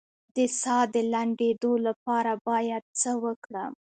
د 0.35 0.37
ساه 0.61 0.83
د 0.93 0.95
لنډیدو 1.13 1.71
لپاره 1.87 2.31
باید 2.49 2.83
څه 3.01 3.11
وکړم؟ 3.23 3.73